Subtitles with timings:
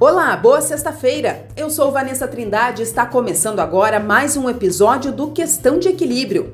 [0.00, 1.46] Olá, boa sexta-feira.
[1.56, 6.52] Eu sou Vanessa Trindade e está começando agora mais um episódio do Questão de Equilíbrio.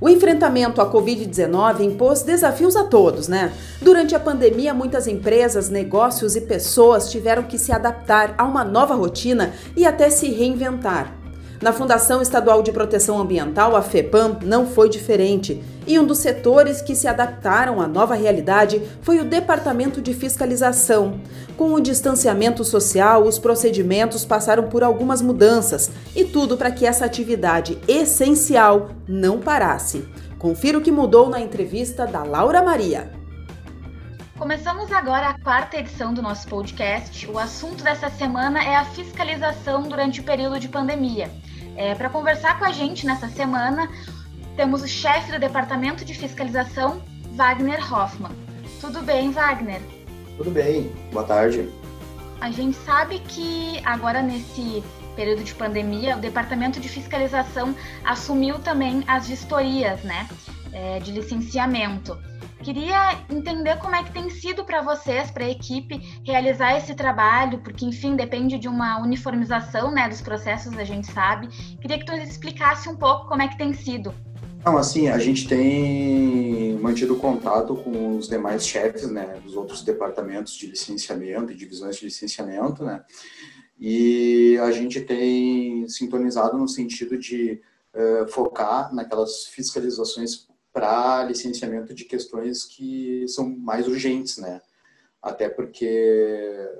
[0.00, 3.52] O enfrentamento à Covid-19 impôs desafios a todos, né?
[3.80, 8.96] Durante a pandemia, muitas empresas, negócios e pessoas tiveram que se adaptar a uma nova
[8.96, 11.14] rotina e até se reinventar.
[11.62, 15.62] Na Fundação Estadual de Proteção Ambiental, a FEPAM, não foi diferente.
[15.86, 21.20] E um dos setores que se adaptaram à nova realidade foi o Departamento de Fiscalização.
[21.56, 27.04] Com o distanciamento social, os procedimentos passaram por algumas mudanças e tudo para que essa
[27.04, 30.08] atividade essencial não parasse.
[30.38, 33.10] Confira o que mudou na entrevista da Laura Maria.
[34.38, 37.30] Começamos agora a quarta edição do nosso podcast.
[37.30, 41.30] O assunto dessa semana é a fiscalização durante o período de pandemia.
[41.76, 43.88] É, Para conversar com a gente nessa semana,
[44.56, 48.32] temos o chefe do Departamento de Fiscalização, Wagner Hoffman.
[48.80, 49.80] Tudo bem, Wagner?
[50.36, 51.68] Tudo bem, boa tarde.
[52.40, 54.82] A gente sabe que agora nesse
[55.16, 60.28] período de pandemia, o Departamento de Fiscalização assumiu também as vistorias, né,
[60.72, 62.18] é, de licenciamento.
[62.62, 67.58] Queria entender como é que tem sido para vocês, para a equipe, realizar esse trabalho,
[67.58, 71.48] porque, enfim, depende de uma uniformização né, dos processos, a gente sabe.
[71.80, 74.14] Queria que tu explicasse um pouco como é que tem sido.
[74.64, 80.54] Não, assim, a gente tem mantido contato com os demais chefes, né, dos outros departamentos
[80.54, 83.04] de licenciamento e divisões de licenciamento, né,
[83.78, 87.60] e a gente tem sintonizado no sentido de
[87.94, 94.60] uh, focar naquelas fiscalizações para licenciamento de questões que são mais urgentes, né?
[95.22, 95.86] Até porque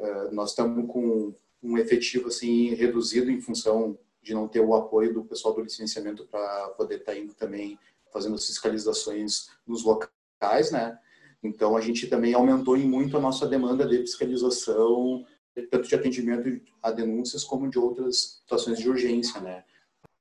[0.01, 1.33] uh, nós estamos com
[1.63, 6.27] um efetivo assim reduzido em função de não ter o apoio do pessoal do licenciamento
[6.27, 7.79] para poder estar tá indo também
[8.11, 10.99] fazendo fiscalizações nos locais, né?
[11.43, 15.27] Então a gente também aumentou em muito a nossa demanda de fiscalização,
[15.71, 19.63] tanto de atendimento a denúncias como de outras situações de urgência, né?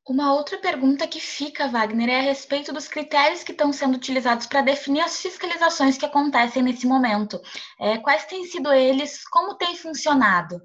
[0.06, 4.48] Uma outra pergunta que fica, Wagner, é a respeito dos critérios que estão sendo utilizados
[4.48, 7.40] para definir as fiscalizações que acontecem nesse momento.
[7.80, 9.26] É, quais têm sido eles?
[9.30, 10.62] Como tem funcionado?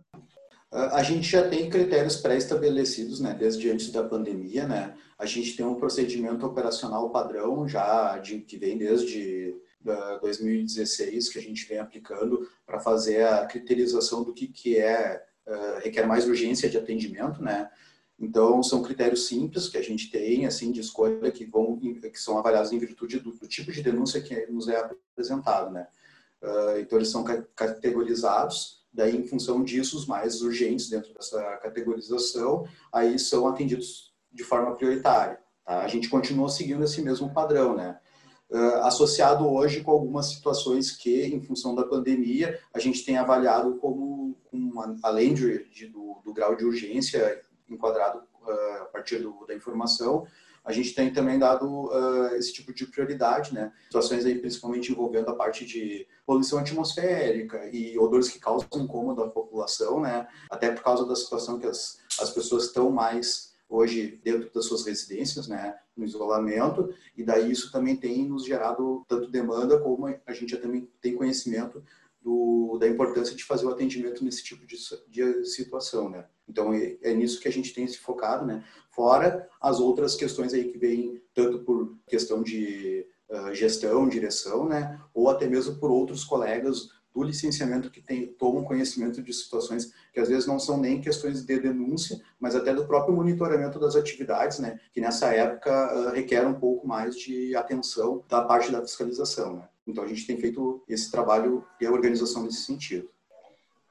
[0.71, 4.95] A gente já tem critérios pré-estabelecidos, né, desde antes da pandemia, né?
[5.19, 9.57] A gente tem um procedimento operacional padrão já de, que vem desde
[10.21, 15.78] 2016 que a gente vem aplicando para fazer a criterização do que que é uh,
[15.83, 17.71] requer mais urgência de atendimento, né?
[18.21, 22.37] Então, são critérios simples que a gente tem, assim, de escolha, que, vão, que são
[22.37, 25.87] avaliados em virtude do, do tipo de denúncia que nos é apresentado, né?
[26.43, 27.25] Uh, então, eles são
[27.55, 34.42] categorizados, daí, em função disso, os mais urgentes dentro dessa categorização, aí são atendidos de
[34.42, 35.38] forma prioritária.
[35.64, 35.82] Tá?
[35.82, 37.97] A gente continua seguindo esse mesmo padrão, né?
[38.50, 43.76] Uh, associado hoje com algumas situações que, em função da pandemia, a gente tem avaliado
[43.76, 49.44] como, uma, além de, de do, do grau de urgência enquadrado uh, a partir do,
[49.47, 50.26] da informação,
[50.69, 53.73] a gente tem também dado uh, esse tipo de prioridade, né?
[53.84, 59.31] Situações aí principalmente envolvendo a parte de poluição atmosférica e odores que causam incômodo à
[59.31, 60.28] população, né?
[60.51, 64.84] Até por causa da situação que as, as pessoas estão mais hoje dentro das suas
[64.84, 70.33] residências, né, no isolamento, e daí isso também tem nos gerado tanto demanda como a
[70.33, 71.83] gente também tem conhecimento
[72.28, 74.77] do, da importância de fazer o atendimento nesse tipo de,
[75.09, 76.27] de situação, né.
[76.47, 78.62] Então é, é, nisso que a gente tem se focado, né?
[78.91, 85.00] Fora as outras questões aí que vêm tanto por questão de uh, gestão, direção, né?
[85.15, 90.21] Ou até mesmo por outros colegas do licenciamento que tem, tomam conhecimento de situações que
[90.21, 94.59] às vezes não são nem questões de denúncia, mas até do próprio monitoramento das atividades,
[94.59, 94.78] né?
[94.93, 99.69] Que nessa época uh, requer um pouco mais de atenção da parte da fiscalização, né?
[99.88, 103.09] Então a gente tem feito esse trabalho e a organização nesse sentido.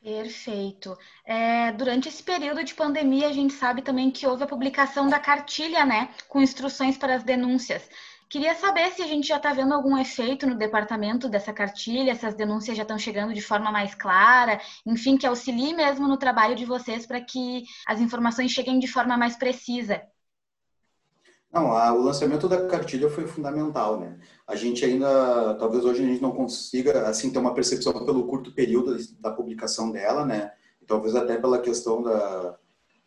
[0.02, 0.98] Perfeito.
[1.26, 5.20] É, durante esse período de pandemia, a gente sabe também que houve a publicação da
[5.20, 7.90] cartilha, né, com instruções para as denúncias.
[8.30, 12.26] Queria saber se a gente já está vendo algum efeito no departamento dessa cartilha, se
[12.26, 16.56] as denúncias já estão chegando de forma mais clara, enfim, que auxilie mesmo no trabalho
[16.56, 20.02] de vocês para que as informações cheguem de forma mais precisa.
[21.52, 24.18] Não, a, o lançamento da cartilha foi fundamental, né?
[24.46, 28.52] A gente ainda, talvez hoje a gente não consiga, assim, ter uma percepção pelo curto
[28.52, 30.52] período da publicação dela, né?
[30.82, 32.58] E talvez até pela questão da,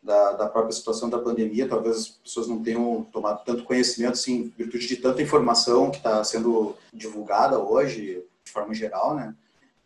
[0.03, 4.35] da, da, própria situação da pandemia, talvez as pessoas não tenham tomado tanto conhecimento, assim,
[4.35, 9.35] em virtude de tanta informação que está sendo divulgada hoje, de forma geral, né?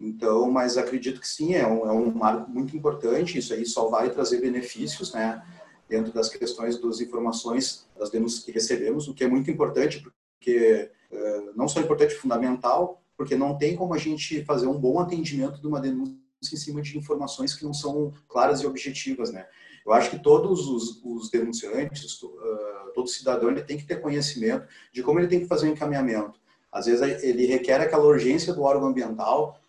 [0.01, 3.89] Então, mas acredito que sim, é um, é um marco muito importante, isso aí só
[3.89, 5.43] vai trazer benefícios, né?
[5.88, 10.00] Dentro das questões das informações, das denúncias que recebemos, o que é muito importante,
[10.38, 14.98] porque uh, não só importante, fundamental, porque não tem como a gente fazer um bom
[14.98, 16.14] atendimento de uma denúncia
[16.52, 19.46] em cima de informações que não são claras e objetivas, né?
[19.86, 24.66] Eu acho que todos os, os denunciantes, uh, todo cidadão, ele tem que ter conhecimento
[24.92, 26.40] de como ele tem que fazer o um encaminhamento.
[26.72, 29.60] Às vezes ele requer aquela urgência do órgão ambiental,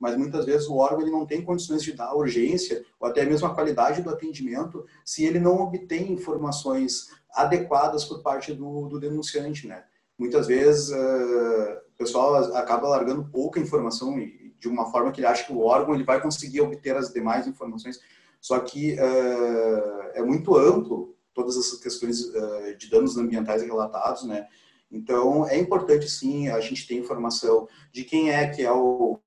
[0.00, 3.46] mas muitas vezes o órgão ele não tem condições de dar urgência ou até mesmo
[3.46, 9.68] a qualidade do atendimento se ele não obtém informações adequadas por parte do, do denunciante,
[9.68, 9.84] né?
[10.18, 14.16] Muitas vezes uh, o pessoal acaba largando pouca informação
[14.58, 17.46] de uma forma que ele acha que o órgão ele vai conseguir obter as demais
[17.46, 18.00] informações,
[18.40, 24.46] só que uh, é muito amplo todas essas questões uh, de danos ambientais relatados, né?
[24.90, 29.20] Então é importante sim a gente ter informação de quem é que é o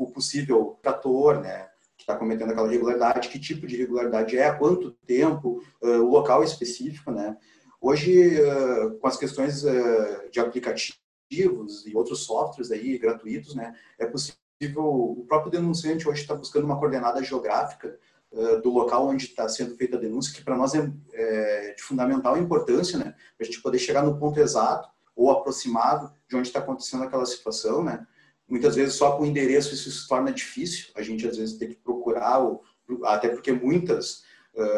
[0.00, 4.92] o possível ator, né, que está cometendo aquela irregularidade, que tipo de irregularidade é, quanto
[5.06, 7.36] tempo, uh, o local específico, né.
[7.78, 14.06] Hoje, uh, com as questões uh, de aplicativos e outros softwares aí gratuitos, né, é
[14.06, 14.38] possível,
[14.78, 17.98] o próprio denunciante hoje está buscando uma coordenada geográfica
[18.62, 22.36] do local onde está sendo feita a denúncia, que para nós é, é, de fundamental
[22.36, 23.06] importância, né,
[23.36, 27.26] para a gente poder chegar no ponto exato ou aproximado de onde está acontecendo aquela
[27.26, 28.06] situação, né,
[28.50, 30.90] Muitas vezes só com o endereço isso se torna difícil.
[30.96, 32.44] A gente às vezes tem que procurar,
[33.04, 34.24] até porque muitas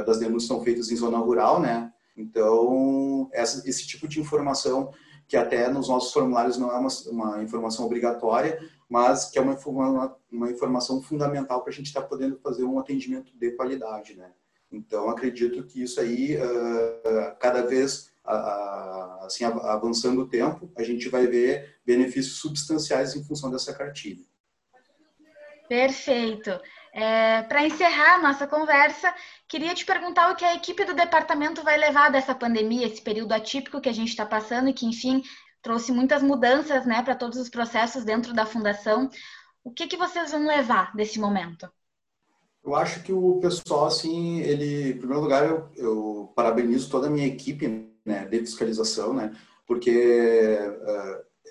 [0.04, 1.90] das denúncias são feitas em zona rural, né?
[2.16, 4.92] Então, essa, esse tipo de informação,
[5.26, 9.58] que até nos nossos formulários não é uma, uma informação obrigatória, mas que é uma,
[9.66, 14.14] uma, uma informação fundamental para a gente estar tá podendo fazer um atendimento de qualidade,
[14.14, 14.30] né?
[14.70, 18.10] Então, acredito que isso aí, uh, cada vez
[19.32, 24.25] assim, avançando o tempo, a gente vai ver benefícios substanciais em função dessa cartilha.
[25.69, 26.50] Perfeito.
[26.93, 29.14] É, Para encerrar a nossa conversa,
[29.49, 33.32] queria te perguntar o que a equipe do departamento vai levar dessa pandemia, esse período
[33.32, 35.23] atípico que a gente está passando e que, enfim,
[35.62, 39.08] trouxe muitas mudanças né, para todos os processos dentro da fundação.
[39.64, 41.70] O que, que vocês vão levar desse momento?
[42.62, 47.11] Eu acho que o pessoal, assim, ele, em primeiro lugar, eu, eu parabenizo toda a
[47.11, 49.32] minha equipe né, de fiscalização, né,
[49.66, 50.58] porque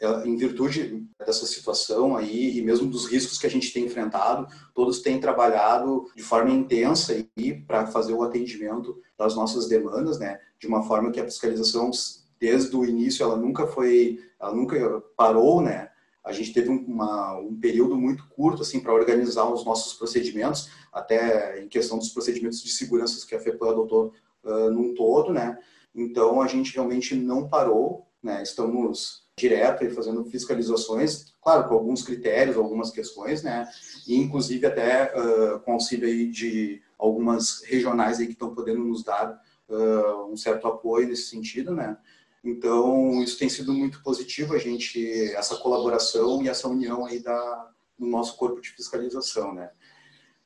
[0.02, 4.48] uh, em virtude dessa situação aí e mesmo dos riscos que a gente tem enfrentado,
[4.74, 10.40] todos têm trabalhado de forma intensa aí para fazer o atendimento das nossas demandas, né,
[10.60, 11.92] de uma forma que a fiscalização
[12.40, 15.92] desde o início ela nunca foi, ela nunca parou, né,
[16.24, 21.62] a gente teve uma, um período muito curto assim para organizar os nossos procedimentos, até
[21.62, 24.14] em questão dos procedimentos de segurança que a FEPAM adotou
[24.44, 25.58] uh, num todo, né?
[25.94, 28.42] Então, a gente realmente não parou, né?
[28.42, 33.68] estamos direto aí fazendo fiscalizações, claro, com alguns critérios, algumas questões, né?
[34.08, 39.04] E, inclusive, até uh, com auxílio aí de algumas regionais aí que estão podendo nos
[39.04, 41.98] dar uh, um certo apoio nesse sentido, né?
[42.44, 47.72] Então, isso tem sido muito positivo, a gente, essa colaboração e essa união aí da,
[47.98, 49.72] do nosso corpo de fiscalização, né?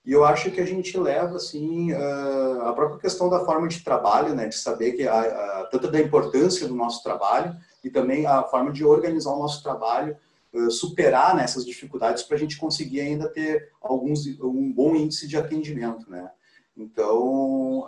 [0.06, 4.36] E eu acho que a gente leva, assim, a própria questão da forma de trabalho,
[4.36, 4.48] né?
[4.48, 8.72] De saber que a, a, tanto da importância do nosso trabalho e também a forma
[8.72, 10.16] de organizar o nosso trabalho,
[10.70, 15.38] superar nessas né, dificuldades para a gente conseguir ainda ter alguns um bom índice de
[15.38, 16.30] atendimento, né?
[16.78, 17.86] Então,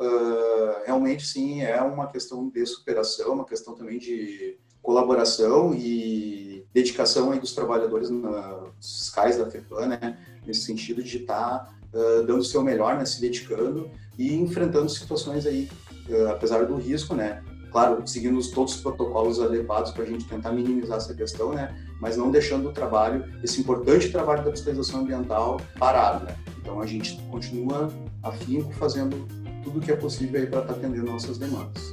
[0.86, 7.40] realmente, sim, é uma questão de superação, uma questão também de colaboração e dedicação aí
[7.40, 10.18] dos trabalhadores nos fiscais da FEPAM, né?
[10.46, 14.90] Nesse sentido de estar tá uh, dando o seu melhor, né, se dedicando e enfrentando
[14.90, 15.70] situações aí,
[16.10, 20.52] uh, apesar do risco, né, claro, seguindo todos os protocolos adequados para a gente tentar
[20.52, 25.60] minimizar essa questão, né, mas não deixando o trabalho, esse importante trabalho da fiscalização ambiental
[25.78, 26.36] parado, né.
[26.60, 27.90] Então a gente continua
[28.24, 29.28] afinco fazendo
[29.64, 31.92] tudo o que é possível aí para estar tá atendendo nossas demandas.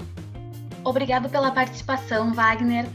[0.84, 2.86] Obrigado pela participação, Wagner.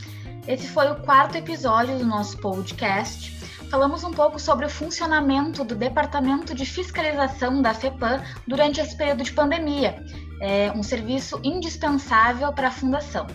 [0.48, 3.40] Esse foi o quarto episódio do nosso podcast
[3.70, 9.24] falamos um pouco sobre o funcionamento do Departamento de Fiscalização da FEPAM durante esse período
[9.24, 10.04] de pandemia,
[10.42, 13.28] é um serviço indispensável para a Fundação.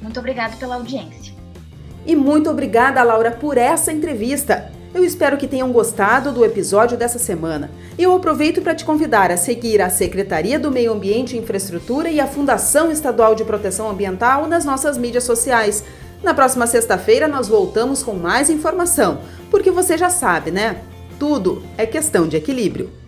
[0.00, 1.34] Muito obrigada pela audiência.
[2.04, 4.70] E muito obrigada, Laura, por essa entrevista.
[4.92, 7.70] Eu espero que tenham gostado do episódio dessa semana.
[7.98, 12.20] Eu aproveito para te convidar a seguir a Secretaria do Meio Ambiente e Infraestrutura e
[12.20, 15.82] a Fundação Estadual de Proteção Ambiental nas nossas mídias sociais.
[16.22, 20.82] Na próxima sexta-feira nós voltamos com mais informação, porque você já sabe, né?
[21.18, 23.01] Tudo é questão de equilíbrio.